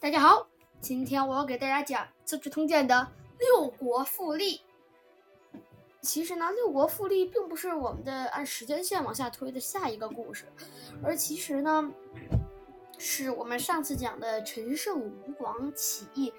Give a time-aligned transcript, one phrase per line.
[0.00, 0.46] 大家好，
[0.80, 3.06] 今天我要给大家讲《资治通鉴》的
[3.38, 4.62] 六国复立。
[6.00, 10.46] 其实呢，六国复立并不是我们的按时间线往下推的下一个故事，
[11.04, 11.92] 而其实呢，
[12.96, 16.32] 是我们上次讲的陈胜吴广起义。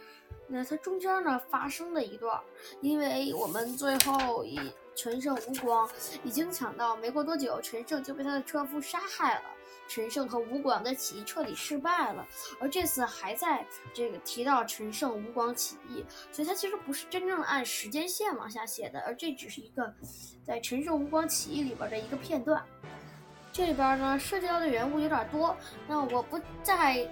[0.47, 2.41] 那它中间呢发生了一段，
[2.81, 4.59] 因为我们最后以
[4.95, 5.87] 陈胜吴广
[6.23, 9.43] 已经抢到，没过多久，陈胜就被他的车夫杀害了。
[9.93, 12.25] 陈胜和吴广的起义彻底失败了，
[12.61, 19.93] 而这次还在这个提到陈胜吴广起义，所以它其实不是真正按时间线往下写的，而这只是一个
[20.45, 22.63] 在陈胜吴广起义里边的一个片段。
[23.51, 25.53] 这里边呢涉及到的人物有点多，
[25.89, 27.05] 那我不再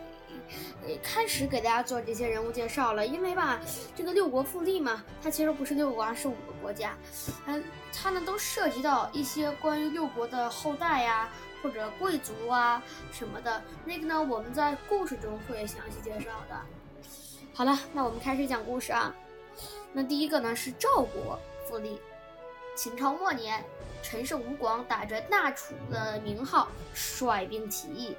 [1.04, 3.60] 开始给大家做这些人物介绍了，因为吧，
[3.94, 6.98] 这个六国复立嘛，它其实不是六国，而是五个国家，
[7.46, 11.30] 嗯，它呢都涉及到一些关于六国的后代呀。
[11.62, 12.82] 或者贵族啊
[13.12, 16.56] 什么的，那个呢，我们在故事中会详细介绍的。
[17.54, 19.14] 好了，那我们开始讲故事啊。
[19.92, 22.00] 那第一个呢是赵国复立。
[22.76, 23.62] 秦朝末年，
[24.02, 28.16] 陈胜吴广打着大楚的名号率兵起义，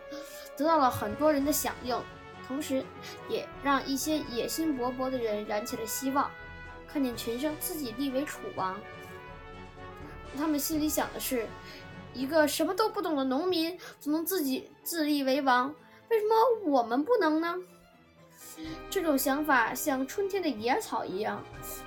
[0.57, 1.99] 得到了很多人的响应，
[2.47, 2.85] 同时
[3.29, 6.31] 也让一些野心勃勃的人燃起了希望。
[6.93, 8.79] 看见陈胜自己立为楚王，
[10.37, 11.47] 他们心里想的是。
[12.13, 15.75] 一个什么都不懂的农民就能自己自立为王，
[16.09, 17.57] 为什么我们不能呢？
[18.91, 21.43] 这种想法像春天的野草一样，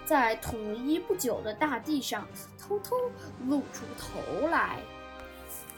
[0.05, 2.95] 在统一不久的大地上偷偷
[3.47, 4.79] 露出头来。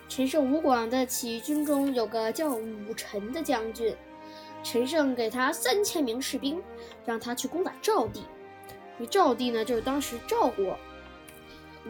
[0.08, 3.94] 陈胜吴广的起义军中有个叫武臣的将军，
[4.64, 6.62] 陈胜给他三千名士兵，
[7.06, 8.24] 让他去攻打赵地。
[9.10, 10.78] 赵地呢，就是当时赵国。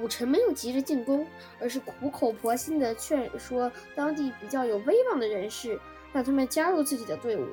[0.01, 1.25] 武臣没有急着进攻，
[1.59, 5.79] 而是苦口婆心地劝说当地比较有威望的人士，
[6.11, 7.47] 让他们加入自己的队伍。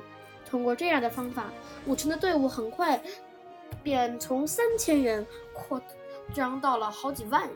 [0.45, 1.51] 通过这样的方法，
[1.85, 3.01] 武臣的队伍很快
[3.81, 5.81] 便从三千人扩
[6.33, 7.51] 张到了好几万人。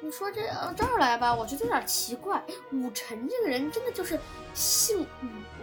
[0.00, 0.42] 你说这
[0.76, 2.42] 这儿来吧，我觉得有点奇怪。
[2.72, 4.18] 武臣这个人真的就是
[4.54, 5.04] 姓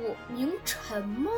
[0.01, 1.31] 武名臣吗？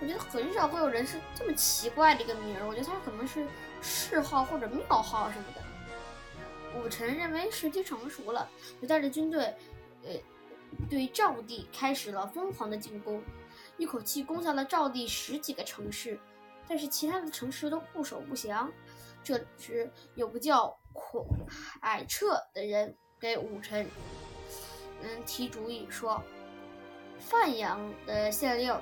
[0.00, 2.66] 我觉得很少会有人是这么奇怪的一个名儿。
[2.66, 3.46] 我觉得他可能是。
[3.82, 8.48] 谥号或者庙号什么的，武臣认为时机成熟了，
[8.80, 9.54] 就带着军队，
[10.02, 10.10] 呃，
[10.90, 13.22] 对赵地开始了疯狂的进攻，
[13.76, 16.18] 一口气攻下了赵地十几个城市，
[16.66, 18.72] 但是其他的城市都固守不降。
[19.22, 21.24] 这时有个叫孔
[21.82, 23.86] 矮彻的人给武臣，
[25.02, 26.20] 嗯，提主意说，
[27.20, 28.74] 范阳的县令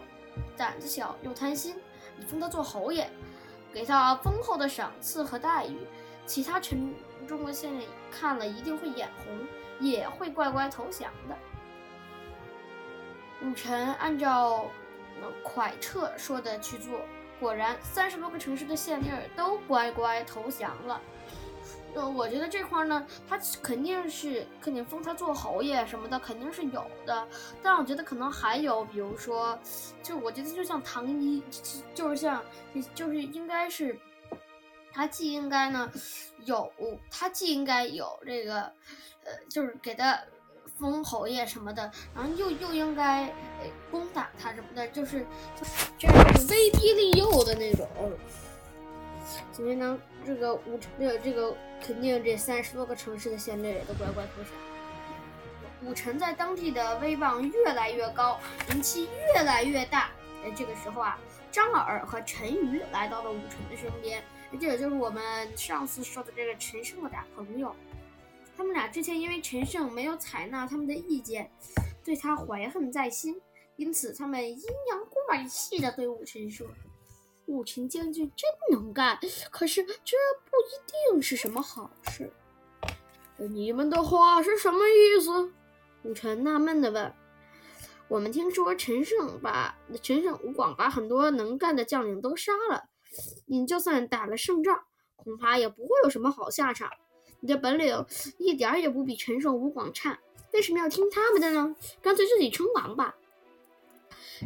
[0.56, 1.77] 胆子小又贪心，
[2.17, 3.11] 你封他做侯爷。
[3.72, 5.78] 给他丰厚的赏赐和待遇，
[6.27, 6.95] 其他城
[7.27, 9.37] 中的县令看了一定会眼红，
[9.81, 11.37] 也会乖乖投降的。
[13.43, 14.67] 武臣按照
[15.44, 17.00] 蒯彻说的去做，
[17.41, 21.00] 果然三十多个城市的县令都乖乖投降了。
[21.94, 27.27] 呃，我觉得这块呢，他肯定是肯定封他做侯爷什么的，肯定是有的。
[27.62, 29.59] 但我觉得可能还有，比如说，
[30.03, 31.43] 就我觉得就像唐一，
[31.94, 32.43] 就是像，
[32.94, 33.97] 就是应该是，
[34.93, 35.91] 他既应该呢
[36.44, 36.72] 有，
[37.10, 38.62] 他既应该有这个，
[39.25, 40.19] 呃，就是给他
[40.81, 43.32] 封侯爷什么的，然后又又应该
[43.91, 45.25] 攻打他什么的，就是
[45.97, 47.88] 就是威逼利诱的那种。
[49.53, 51.56] 所以呢，这个武这个这个
[51.87, 54.53] 肯定这三十多个城市的县令也都乖乖投降。
[55.83, 58.41] 武臣在当地的威望越来越高，
[58.71, 60.11] 名气越来越大。
[60.43, 61.19] 哎，这个时候啊，
[61.53, 64.25] 张耳和陈馀来到了武臣的身边，
[64.59, 65.23] 这也就是我们
[65.56, 67.75] 上次说的这个陈胜的俩朋友。
[68.56, 71.50] 他们俩之前因为陈胜没有采纳他们的意见，
[72.03, 73.39] 对他怀恨在心，
[73.77, 76.67] 因此他们阴阳怪气的对武臣说。
[77.47, 79.19] 武臣将军真能干，
[79.50, 82.32] 可是这不一定是什么好事。
[83.37, 85.53] 你们的话是什么意思？
[86.03, 87.12] 武臣纳闷地问。
[88.09, 92.85] 我们听说陈胜把陈胜吴广把很多能干的将领都杀了，
[93.46, 94.85] 你就算打了胜仗，
[95.17, 96.91] 恐怕也不会有什么好下场。
[97.41, 98.06] 你的本领
[98.38, 100.19] 一点也不比陈胜吴广差，
[100.52, 101.75] 为什么要听他们的呢？
[102.00, 103.17] 干脆自己称王吧。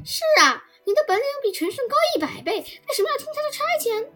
[0.04, 0.64] 是啊。
[0.88, 4.06] 你的本领比陈胜高一百倍，为什么要听他的差遣？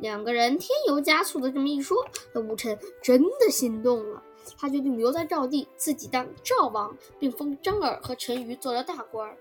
[0.00, 4.22] 两个人添油加醋的这么一说，那吴臣真的心动了。
[4.58, 9.34] 他决定留在赵地，自己当赵王，并封张耳和陈馀做了大官儿。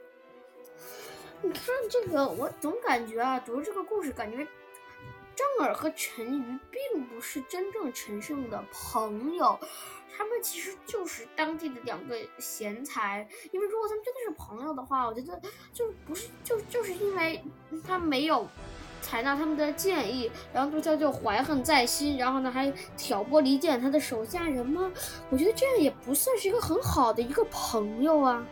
[1.41, 4.47] 你看这个，我总感觉啊，读这个故事感觉
[5.35, 9.59] 张耳和陈馀并不是真正陈胜的朋友，
[10.15, 13.27] 他们其实就是当地的两个贤才。
[13.51, 15.41] 因为如果他们真的是朋友的话，我觉得
[15.73, 17.43] 就不是就就是因为
[17.85, 18.47] 他没有
[19.01, 24.91] 采纳他们的建议，然后对他就怀恨在心，然后呢还挑拨离间他的手下人吗？
[25.29, 28.45] 我觉得这样也不算是一个很好的一个朋友啊。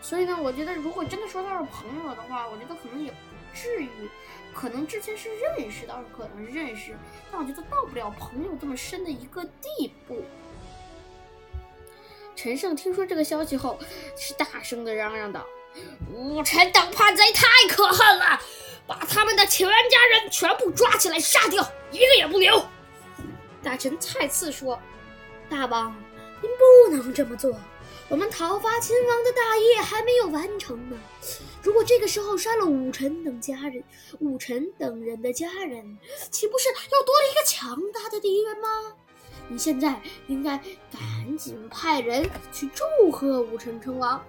[0.00, 3.16] 所以呢，我觉得如果真的说他是朋友的话，我觉得可能也不
[3.54, 3.88] 至于。
[4.58, 6.96] 可能之前是认识，倒是可能认识，
[7.30, 10.24] 但我觉得到不了朋友这么深的一个地步。
[12.34, 13.78] 陈胜听说这个消息后，
[14.16, 15.46] 是大声的嚷嚷道
[16.12, 18.40] ：“武臣党叛贼太可恨了，
[18.84, 21.62] 把他们的全家人全部抓起来杀掉，
[21.92, 22.60] 一个也不留。”
[23.62, 24.76] 大臣蔡赐说
[25.48, 25.94] ：“大王，
[26.42, 26.50] 您
[26.90, 27.56] 不能这么做。”
[28.10, 30.96] 我们讨伐秦王的大业还没有完成呢。
[31.68, 33.84] 如果这个时候杀了武臣等家人，
[34.20, 35.98] 武臣等人的家人，
[36.30, 38.68] 岂不是又多了一个强大的敌人吗？
[39.50, 40.56] 你现在应该
[40.90, 44.24] 赶紧派人去祝贺武臣称王，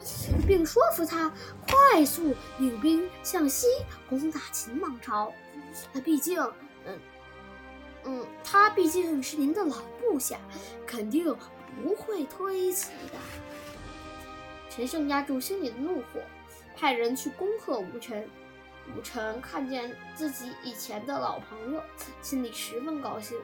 [0.46, 1.34] 并说服他
[1.66, 3.68] 快速领兵向西
[4.10, 5.32] 攻打秦王朝。
[5.94, 6.38] 那毕竟，
[6.86, 7.00] 嗯
[8.04, 10.38] 嗯，他毕竟是您的老部下，
[10.86, 11.34] 肯定
[11.82, 13.18] 不会推辞的。
[14.70, 16.20] 陈胜压住心里的怒火，
[16.80, 18.26] 派人去恭贺武臣。
[18.96, 21.84] 武臣看见自己以前的老朋友，
[22.22, 23.38] 心里十分高兴。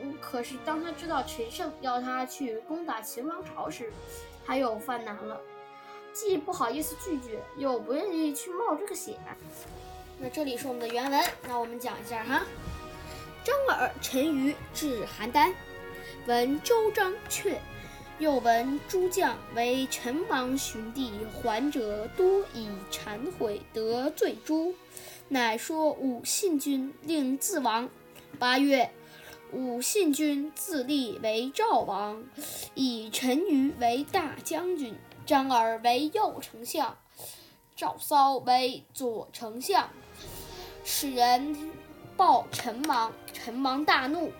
[0.00, 3.92] 嗯，可是当他知道陈胜要他去攻打秦王朝时，
[4.46, 5.40] 他又犯难了，
[6.12, 9.18] 既不好意思拒绝，又不愿意去冒这个险。
[10.18, 12.44] 那这里是我们的原文，那我们讲一下哈。
[13.42, 15.52] 张耳、陈馀至邯郸，
[16.26, 17.56] 闻周章阙。
[18.20, 21.10] 又闻诸将为陈王寻弟，
[21.42, 24.72] 还者多以忏悔得罪诸，
[25.28, 27.88] 乃说武信君令自亡。
[28.38, 28.92] 八月，
[29.52, 32.24] 武信君自立为赵王，
[32.74, 34.94] 以陈馀为大将军，
[35.26, 36.96] 张耳为右丞相，
[37.74, 39.90] 赵骚为左丞相。
[40.84, 41.72] 使人
[42.16, 44.30] 报陈王，陈王大怒，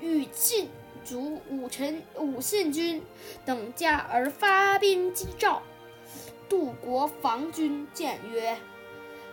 [0.00, 0.68] 欲尽。
[1.04, 3.02] 卒武臣、武信君
[3.44, 5.62] 等家而发兵击赵。
[6.48, 8.56] 杜国防军谏曰：“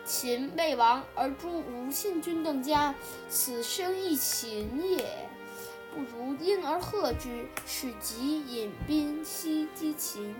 [0.06, 2.95] 秦未亡而诛武信君等家，
[3.30, 5.30] 此生亦秦也。
[5.94, 10.36] 不如因而贺之，使即引兵西击秦。”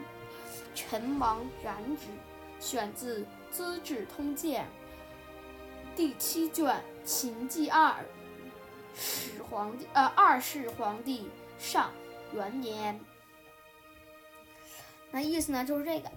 [0.74, 2.08] 陈王然之。
[2.62, 4.66] 选自《资治通鉴》
[5.96, 6.66] 第七卷
[7.06, 7.92] 《秦记二》。
[9.00, 11.90] 始皇帝，呃，二世皇帝上
[12.34, 13.00] 元年。
[15.10, 16.12] 那意思呢，就是这个。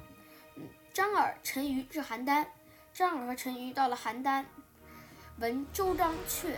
[0.56, 2.44] 嗯，张耳、陈馀至邯郸。
[2.93, 4.44] 张耳和陈馀到了邯郸，
[5.38, 6.56] 闻周章阙，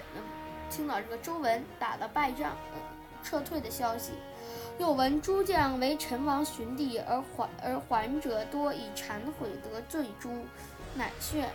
[0.70, 2.56] 听到这个周文打了败仗，
[3.22, 4.12] 撤退的消息。
[4.78, 10.44] 又闻诸将为陈王寻弟而还，而还者多以忏悔得罪诸，
[10.96, 11.48] 乃劝，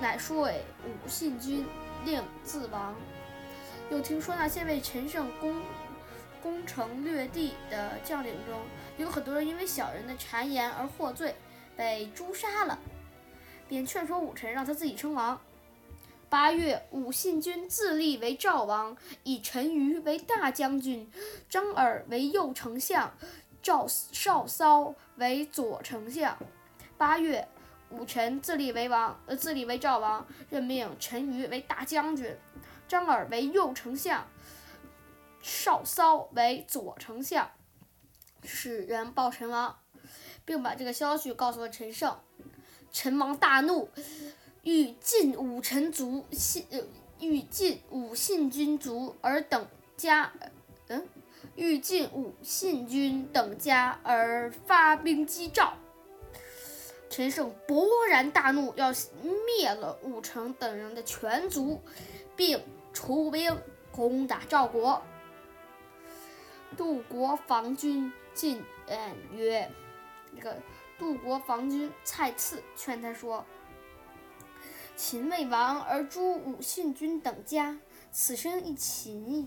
[0.00, 1.64] 乃说为武信君
[2.04, 2.96] 令自亡。
[3.90, 5.62] 又听说那些为陈胜攻
[6.42, 8.60] 攻城略地的将领中，
[8.96, 11.34] 有很多人因为小人的谗言而获罪，
[11.76, 12.78] 被诛杀了，
[13.66, 15.40] 便劝说武臣让他自己称王。
[16.28, 18.94] 八月，武信君自立为赵王，
[19.24, 21.10] 以陈馀为大将军，
[21.48, 23.10] 张耳为右丞相，
[23.62, 26.36] 赵少骚为左丞相。
[26.98, 27.48] 八月，
[27.88, 32.36] 武臣自立为王，呃，自立为赵王，任命陈馀为大将军。
[32.88, 34.26] 张耳为右丞相，
[35.42, 37.50] 少骚为左丞相，
[38.42, 39.78] 使人报陈王，
[40.46, 42.18] 并把这个消息告诉了陈胜。
[42.90, 43.90] 陈王大怒，
[44.62, 46.66] 欲尽武臣族信，
[47.20, 49.68] 欲尽武信君族而等
[49.98, 50.32] 家，
[50.88, 51.06] 嗯，
[51.56, 55.74] 欲尽武信君等家而发兵击赵。
[57.10, 58.90] 陈胜勃然大怒，要
[59.46, 61.82] 灭了武臣等人的全族，
[62.34, 62.58] 并。
[62.98, 63.56] 出兵
[63.92, 65.00] 攻打赵国，
[66.76, 69.70] 杜国防军进言曰
[70.34, 70.56] ：“这个
[70.98, 73.46] 杜国防军蔡赐劝他说
[74.96, 77.78] ：‘秦未亡而诛武信君等家，
[78.10, 79.46] 此生亦秦矣。’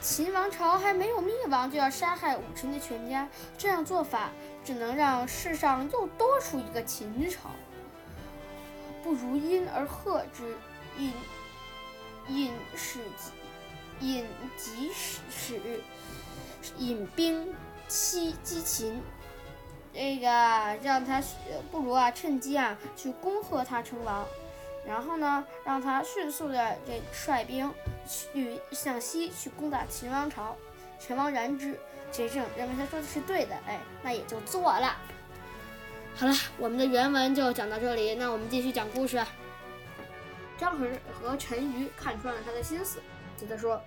[0.00, 4.30] 秦王朝还没有灭亡，就要杀害武臣的全家，这样做法
[4.64, 7.50] 只能让世上又多出一个秦朝。”
[9.10, 10.56] 不如因而贺之，
[10.96, 11.12] 引
[12.28, 13.00] 引使
[13.98, 14.24] 引
[14.56, 15.82] 即使使
[16.78, 17.52] 引兵
[17.88, 19.02] 西击秦。
[19.92, 20.28] 这个
[20.80, 21.20] 让他
[21.72, 24.24] 不如啊，趁机啊去恭贺他称王。
[24.86, 27.68] 然后呢，让他迅速的这率兵
[28.06, 30.56] 去向西去攻打秦王朝。
[31.00, 31.76] 秦王然之，
[32.12, 34.96] 陈胜认为他说的是对的，哎，那也就做了。
[36.20, 39.18] 好了，我们的原文就讲到这里，那我们继续讲故事。
[40.58, 43.00] 张衡和陈馀看穿了他的心思，
[43.38, 43.80] 接着说：“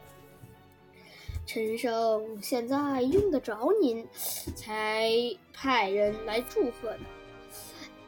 [1.45, 4.07] 陈胜现在用得着您，
[4.55, 5.11] 才
[5.53, 7.05] 派人来祝贺呢。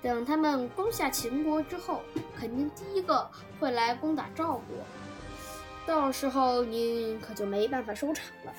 [0.02, 2.02] 等他们攻下秦国之后，
[2.36, 3.30] 肯定第一个
[3.60, 4.64] 会来攻打赵国，
[5.86, 8.52] 到时候您可就没办法收场了。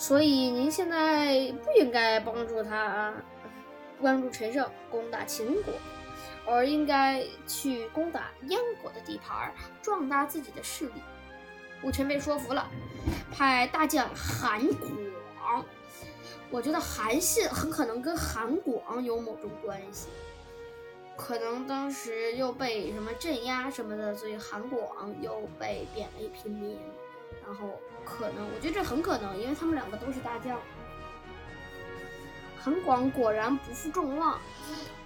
[0.00, 3.12] 所以您现在不应该帮助他，
[4.00, 5.74] 帮助陈胜攻打秦国。”
[6.46, 9.52] 而应该去攻打燕国的地盘，
[9.82, 10.92] 壮大自己的势力。
[11.82, 12.66] 武臣被说服了，
[13.30, 15.64] 派大将韩广。
[16.50, 20.08] 我觉得韩信很可能跟韩广有某种关系，
[21.14, 26.78] 可能当时又被什么镇压什么的，所以韩广又被贬为平民。
[27.44, 30.58] 然后可能，我觉得这很可能，因为他们两个都是大将。
[32.58, 34.38] 韩广果然不负众望。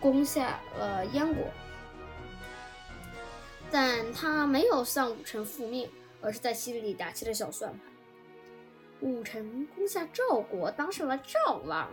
[0.00, 1.46] 攻下了燕国，
[3.70, 5.90] 但他没有向武臣复命，
[6.20, 7.80] 而是在心里打起了小算盘。
[9.00, 11.88] 武臣攻下赵国，当上了赵王，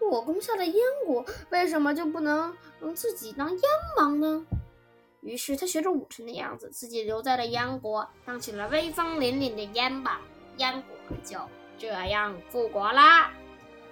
[0.00, 0.74] 我攻下了燕
[1.06, 2.52] 国，为什么就不能
[2.96, 3.62] 自己当燕
[3.96, 4.44] 王呢？
[5.26, 10.20] 于是他学着武臣的样子，自己留在了燕国，当起了威风凛凛的燕王，
[10.58, 11.36] 燕国就
[11.76, 13.32] 这样复国啦。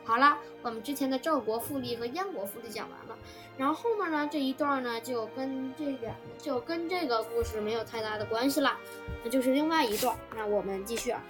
[0.05, 3.19] 好了，我们之前的赵国复立和燕国复立讲完了，
[3.59, 8.79] 然后后面呢这一段呢就跟这个就跟这个故事没有太大的关系了，
[9.25, 10.17] 那就是另外一段。
[10.37, 11.21] 那我们继续啊。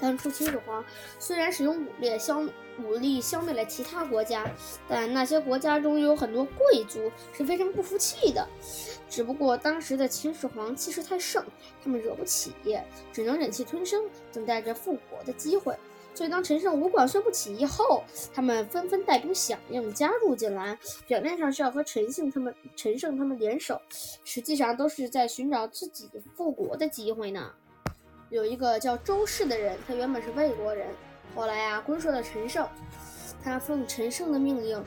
[0.00, 0.84] 当初秦始皇
[1.18, 2.40] 虽然使用武力消
[2.82, 4.44] 武力消灭了其他国家，
[4.88, 8.46] 但那些国家中有很多贵族是非常不服气的。
[9.08, 11.44] 只不过当时的秦始皇气势太盛，
[11.82, 12.52] 他们惹不起，
[13.12, 15.74] 只能忍气吞声，等待着复国的机会。
[16.14, 20.78] 所以，当陈胜、吴广宣布起义后，他们纷纷带兵响应，加入进来。
[21.06, 23.78] 表面上是要和陈胜他们、陈胜他们联手，
[24.24, 27.52] 实际上都是在寻找自己复国的机会呢。
[28.28, 30.88] 有一个叫周氏的人，他原本是魏国人，
[31.34, 32.68] 后来啊归顺了陈胜，
[33.42, 34.82] 他奉陈胜的命令，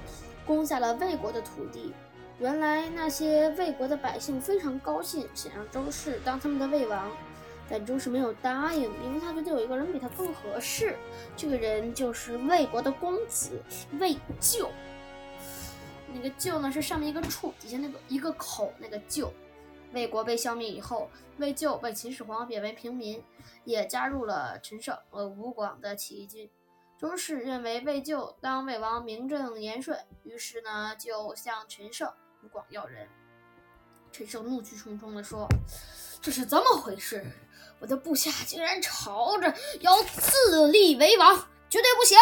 [0.46, 1.94] 攻下了魏国的土地。
[2.40, 7.10] 原来那些魏国的百姓非常高兴，想让周氏当他们的魏王。
[7.72, 10.96] 但周氏没有答应，因为他觉得有一个人比他更合适。
[11.38, 13.62] 这个人就是魏国的公子
[14.00, 14.72] 魏咎。
[16.12, 19.32] 那个咎呢，是上面一个处，底下那个一个口，那个咎。
[19.94, 23.24] 魏国被消灭以后，魏咎被秦始皇贬为平民，
[23.64, 26.50] 也加入了陈胜和吴广的起义军。
[26.98, 32.12] 周氏认为魏咎当魏王名正言顺，于是呢就向陈胜、
[32.44, 33.08] 吴广要人。
[34.12, 35.48] 陈胜怒气冲冲地说
[36.22, 37.26] ：“这是怎么回事？”
[37.80, 41.38] 我的部下竟然吵着要自立为王，
[41.70, 42.18] 绝对不行！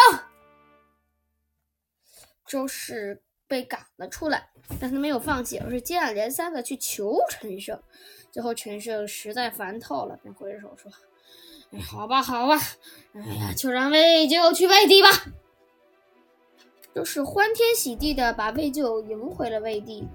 [2.46, 7.80] 周氏被赶了出来，但他没有放弃，而是接二连三的去求陈胜。
[8.30, 10.92] 最后陈胜实在烦透了，便挥手说
[11.72, 12.60] ：“哎，好吧，好吧，
[13.14, 15.08] 哎呀，就让魏咎去魏地吧。”
[16.94, 20.06] 周氏欢天喜地的把魏咎迎回了魏地，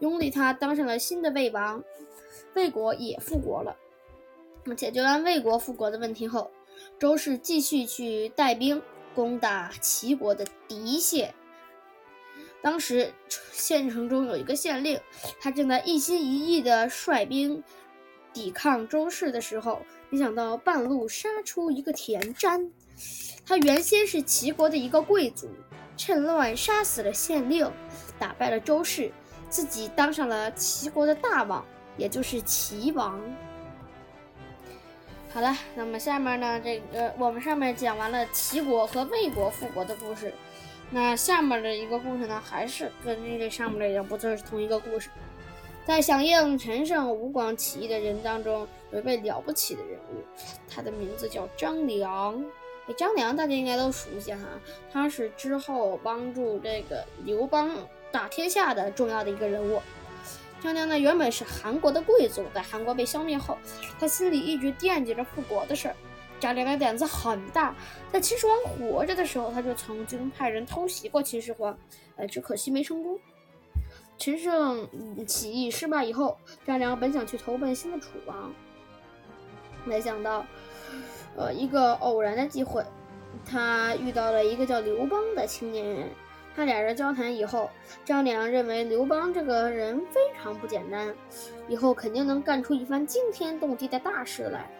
[0.00, 1.82] 拥立他当上了新的魏王，
[2.54, 3.76] 魏国也复国了。
[4.64, 6.50] 那解决完魏国复国的问题后，
[6.98, 8.80] 周氏继续去带兵
[9.14, 11.34] 攻打齐国的狄县。
[12.62, 13.12] 当时
[13.52, 15.00] 县城中有一个县令，
[15.40, 17.62] 他正在一心一意地率兵
[18.32, 22.70] 抵抗周氏的时候，没想到半路杀出一个田瞻。
[23.44, 25.48] 他原先是齐国的一个贵族，
[25.96, 27.68] 趁乱杀死了县令，
[28.18, 29.10] 打败了周氏，
[29.50, 31.64] 自己当上了齐国的大王，
[31.96, 33.20] 也就是齐王。
[35.34, 36.60] 好了，那么下面呢？
[36.62, 40.32] 这个我们上面讲完了齐国和魏国复国的故事，
[40.94, 45.08] 那下面的一个故事呢，还是跟这上面的一样，不就是同一个故事？
[45.86, 50.22] 在响应陈胜、吴广起义的人当中，有一位了不起的人物，
[50.68, 52.44] 他的名字叫张良。
[52.86, 54.40] 哎，张良大家应该都熟悉哈，
[54.92, 57.70] 他是之后帮助这个刘邦
[58.10, 59.80] 打天下的重要的一个人物。
[60.62, 63.56] 张良呢，原本是韩国的贵族，在韩国被消灭后，
[63.98, 65.96] 他心里一直惦记着复国的事儿。
[66.42, 67.72] 张良的胆子很大，
[68.12, 71.78] 在秦始皇活着的时候，他就曾经派人偷袭过秦始皇，
[72.16, 73.16] 呃，只可惜没成功。
[74.18, 74.88] 陈胜
[75.24, 78.52] 起义失败以后，张良本想去投奔新的楚王，
[79.84, 80.44] 没想到，
[81.36, 82.84] 呃，一个偶然的机会，
[83.46, 86.08] 他遇到了一个叫刘邦的青年人。
[86.54, 87.70] 他俩人交谈以后，
[88.04, 91.14] 张良认为刘邦这个人非常不简单，
[91.68, 94.70] 以后肯定能干出一番惊天动地的大事来。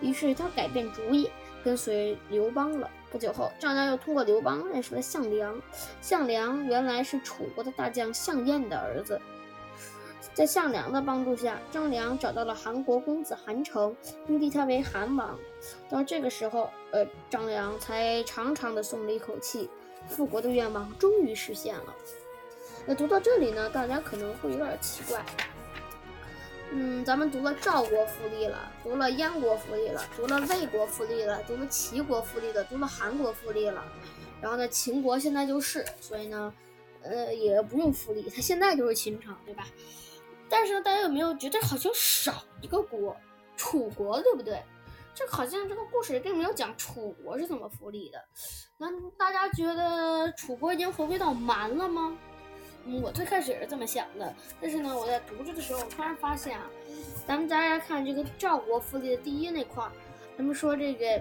[0.00, 1.30] 于是他改变主意，
[1.62, 2.90] 跟随刘邦了。
[3.12, 5.60] 不久后，张良又通过刘邦认识了项梁。
[6.00, 9.20] 项梁原来是楚国的大将项燕的儿子。
[10.32, 13.94] 在项梁的帮助下，张良找到了韩国公子韩成，
[14.26, 15.36] 并立他为韩王。
[15.88, 19.68] 到这个时候，呃，张良才长长的松了一口气，
[20.08, 21.94] 复国的愿望终于实现了。
[22.86, 25.24] 那读到这里呢，大家可能会有点奇怪。
[26.72, 33.84] 嗯，咱们读了赵国复立了，读了燕国复立了，读了魏国复立了，读了齐国复立了，读了韩国复立了，
[34.40, 36.54] 然后呢，秦国现在就是，所以呢，
[37.02, 39.66] 呃，也不用复立，它现在就是秦朝，对吧？
[40.48, 43.16] 但是呢，大家有没有觉得好像少一个国，
[43.56, 44.62] 楚国，对不对？
[45.20, 48.18] 这好像这个故事并没有讲楚国是怎么复立的。
[48.78, 52.16] 那大家觉得楚国已经回归到蛮了吗？
[52.86, 54.34] 嗯，我最开始也是这么想的。
[54.58, 56.64] 但是呢，我在读着的时候，我突然发现啊，
[57.28, 59.92] 咱们大家看这个赵国复立的第一那块儿，
[60.38, 61.20] 咱们说这个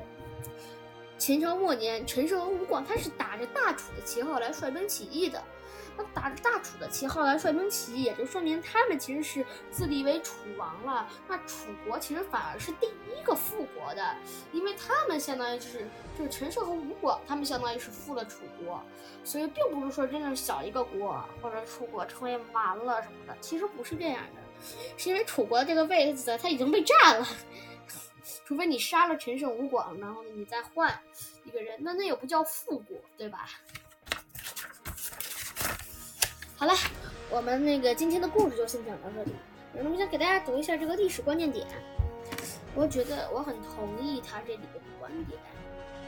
[1.17, 5.43] 秦朝末年，陈胜和吴广他是打着大楚的旗号来率兵起义的。
[6.13, 11.07] 打着大楚的旗号来率兵起义，也就说明他们其实是自立为楚王了。
[11.27, 14.15] 那楚国其实反而是第一个复国的，
[14.51, 15.87] 因为他们相当于就是
[16.17, 18.81] 就是陈胜和吴广，他们相当于是复了楚国，
[19.23, 24.41] 所以并不是说真正小一个国或者楚国成为完了什么的，其实不是这样的，
[24.97, 27.27] 是因为楚国这个位子它已经被占了，
[28.45, 30.99] 除非你杀了陈胜吴广，然后呢你再换
[31.43, 33.49] 一个人，那那也不叫复国，对吧？
[36.59, 36.73] 好了，
[37.29, 39.31] 我们那个今天的故事就先讲到这里。
[39.71, 41.65] 那么想给大家读一下这个历史关键点。
[42.75, 45.39] 我觉得我很同意他这里的观点。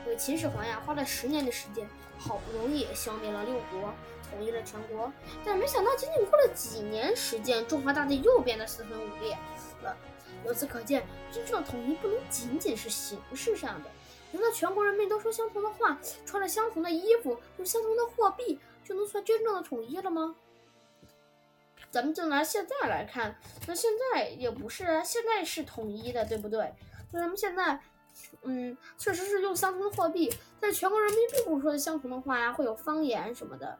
[0.04, 3.94] 因为秦始皇呀，花了十年的时间，好不容易消灭了六国，
[4.30, 5.10] 统一了全国，
[5.46, 9.38] 但没想到仅仅过了几年时间，中华大地又变得四分五裂
[9.84, 9.96] 了。
[10.46, 13.90] 由此可见，真正的统一不能仅仅是形式上的。
[14.34, 18.60] 难道全国人民都说相同的话，穿着相同的衣服，用相同的货币？
[18.84, 20.36] 就能算真正的统一了吗？
[21.90, 23.36] 咱们就拿现在来看，
[23.68, 26.74] 那现在也不是啊，现在是统一的，对不对？
[27.12, 27.80] 那咱们现在，
[28.44, 33.78] 嗯，确实是用相同的货币，但是全国人民并不是说相同的话呀，会有方言什么的，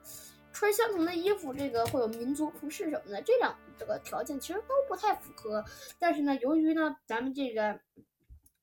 [0.52, 5.64] 穿相同的衣服，这个会有民族服饰什么的，这两这个条件其实都不太符合。
[5.98, 7.80] 但是呢，由于呢，咱们这个。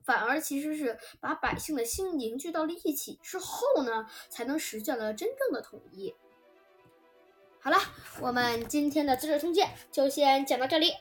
[0.04, 6.14] 反而其实是把百姓的心凝聚到了一起之后呢，才能实现了真正的统一。
[7.68, 7.82] 好了，
[8.22, 10.94] 我们今天的《资治通鉴》就先讲到这里。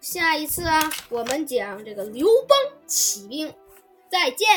[0.00, 3.54] 下一次啊，我们讲这个刘邦起兵。
[4.10, 4.48] 再见。